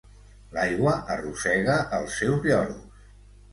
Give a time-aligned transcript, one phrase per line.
[0.55, 3.07] L'aigua arrossega els seus lloros.